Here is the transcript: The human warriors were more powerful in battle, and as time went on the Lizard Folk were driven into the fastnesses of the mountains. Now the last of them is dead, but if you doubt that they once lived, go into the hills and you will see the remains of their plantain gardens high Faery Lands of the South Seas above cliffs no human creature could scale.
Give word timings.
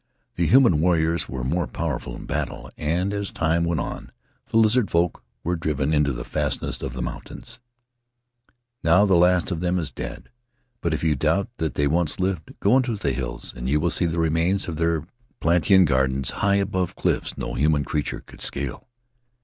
The 0.35 0.47
human 0.47 0.81
warriors 0.81 1.29
were 1.29 1.43
more 1.43 1.67
powerful 1.67 2.15
in 2.15 2.25
battle, 2.25 2.71
and 2.75 3.13
as 3.13 3.29
time 3.29 3.63
went 3.65 3.81
on 3.81 4.11
the 4.47 4.57
Lizard 4.57 4.89
Folk 4.89 5.23
were 5.43 5.55
driven 5.55 5.93
into 5.93 6.11
the 6.11 6.25
fastnesses 6.25 6.81
of 6.81 6.93
the 6.93 7.03
mountains. 7.03 7.59
Now 8.83 9.05
the 9.05 9.13
last 9.15 9.51
of 9.51 9.59
them 9.59 9.77
is 9.77 9.91
dead, 9.91 10.31
but 10.81 10.95
if 10.95 11.03
you 11.03 11.15
doubt 11.15 11.49
that 11.57 11.75
they 11.75 11.85
once 11.85 12.19
lived, 12.19 12.55
go 12.59 12.77
into 12.77 12.95
the 12.95 13.13
hills 13.13 13.53
and 13.55 13.69
you 13.69 13.79
will 13.79 13.91
see 13.91 14.07
the 14.07 14.17
remains 14.17 14.67
of 14.67 14.77
their 14.77 15.05
plantain 15.39 15.85
gardens 15.85 16.31
high 16.31 16.39
Faery 16.39 16.47
Lands 16.47 16.63
of 16.63 16.71
the 16.71 16.79
South 16.79 16.87
Seas 16.87 16.95
above 16.95 16.95
cliffs 16.95 17.37
no 17.37 17.53
human 17.53 17.85
creature 17.85 18.21
could 18.25 18.41
scale. 18.41 18.87